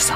[0.00, 0.14] 위해서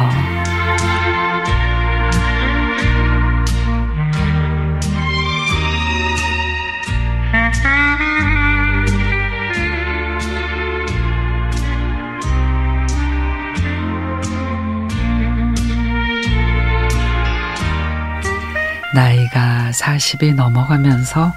[18.94, 21.32] 나이가 40이 넘어가면서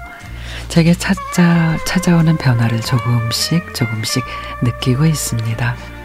[0.68, 4.24] 제게 찾아, 찾아오는 변화를 조금씩 조금씩
[4.62, 5.97] 느끼고 있습니다.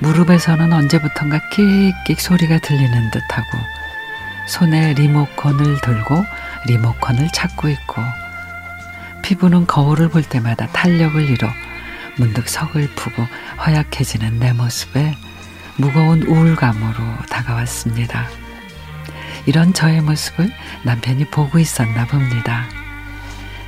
[0.00, 3.58] 무릎에서는 언제부턴가 끽끽 소리가 들리는 듯하고
[4.48, 6.24] 손에 리모컨을 들고
[6.66, 8.02] 리모컨을 찾고 있고
[9.22, 11.48] 피부는 거울을 볼 때마다 탄력을 잃어
[12.16, 13.26] 문득 서글프고
[13.66, 15.14] 허약해지는 내 모습에
[15.76, 16.96] 무거운 우울감으로
[17.28, 18.26] 다가왔습니다.
[19.46, 20.50] 이런 저의 모습을
[20.84, 22.64] 남편이 보고 있었나 봅니다.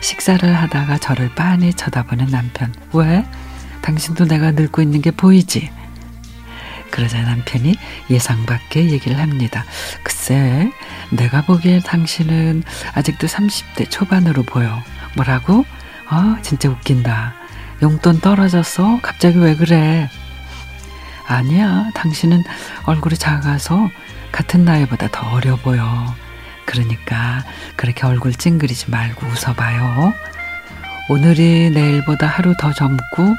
[0.00, 2.74] 식사를 하다가 저를 빤히 쳐다보는 남편.
[2.92, 3.24] 왜?
[3.82, 5.70] 당신도 내가 늙고 있는 게 보이지?
[6.92, 7.74] 그러자 남편이
[8.10, 9.64] 예상 밖의 얘기를 합니다.
[10.04, 10.70] 글쎄,
[11.10, 12.62] 내가 보기에 당신은
[12.94, 14.80] 아직도 30대 초반으로 보여.
[15.16, 15.64] 뭐라고?
[16.06, 17.34] 아, 진짜 웃긴다.
[17.82, 19.00] 용돈 떨어졌어?
[19.02, 20.08] 갑자기 왜 그래?
[21.26, 22.44] 아니야, 당신은
[22.84, 23.90] 얼굴이 작아서
[24.30, 26.14] 같은 나이보다 더 어려 보여.
[26.64, 27.42] 그러니까
[27.74, 30.12] 그렇게 얼굴 찡그리지 말고 웃어봐요.
[31.08, 33.34] 오늘이 내일보다 하루 더 젊고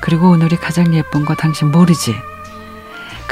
[0.00, 2.14] 그리고 오늘이 가장 예쁜 거 당신 모르지?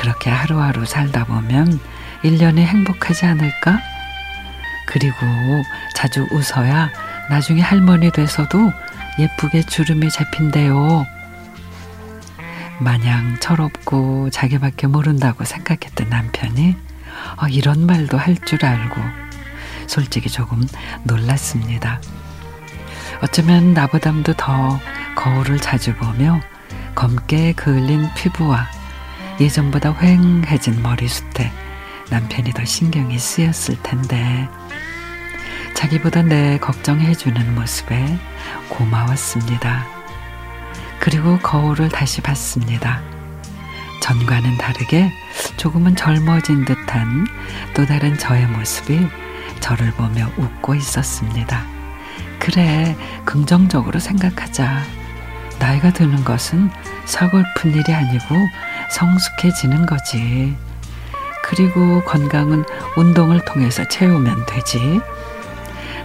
[0.04, 1.80] 그렇게 하루하루 살다 보면
[2.24, 3.80] 1년이 행복하지 않을까?
[4.84, 5.16] 그리고
[5.94, 6.90] 자주 웃어야
[7.30, 8.70] 나중에 할머니 돼서도
[9.18, 11.06] 예쁘게 주름이 잡힌대요.
[12.80, 16.76] 마냥 철없고 자기밖에 모른다고 생각했던 남편이
[17.40, 19.00] 어, 이런 말도 할 줄 알고
[19.86, 20.68] 솔직히 조금
[21.04, 22.02] 놀랐습니다.
[23.22, 24.78] 어쩌면 나보담도 더
[25.14, 26.42] 거울을 자주 보며
[26.94, 28.68] 검게 그을린 피부와
[29.40, 31.50] 예전보다 휑해진 머리숱에
[32.10, 34.48] 남편이 더 신경이 쓰였을 텐데
[35.74, 38.18] 자기보다 내 걱정해주는 모습에
[38.68, 39.86] 고마웠습니다.
[41.00, 43.02] 그리고 거울을 다시 봤습니다.
[44.00, 45.10] 전과는 다르게
[45.56, 47.26] 조금은 젊어진 듯한
[47.74, 49.08] 또 다른 저의 모습이
[49.60, 51.64] 저를 보며 웃고 있었습니다.
[52.38, 54.82] 그래, 긍정적으로 생각하자.
[55.58, 56.70] 나이가 드는 것은
[57.06, 58.36] 서글픈 일이 아니고
[58.90, 60.56] 성숙해지는 거지.
[61.44, 62.64] 그리고 건강은
[62.96, 65.00] 운동을 통해서 채우면 되지.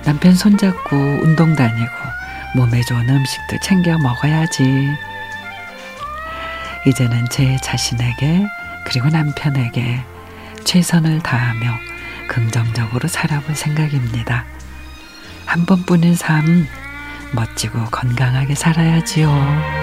[0.03, 1.91] 남편 손잡고 운동 다니고
[2.56, 4.89] 몸에 좋은 음식도 챙겨 먹어야지.
[6.88, 8.45] 이제는 제 자신에게
[8.85, 10.03] 그리고 남편에게
[10.63, 11.78] 최선을 다하며
[12.28, 14.45] 긍정적으로 살아볼 생각입니다.
[15.45, 16.68] 한 번뿐인 삶
[17.34, 19.78] 멋지고 건강하게 살아야지요.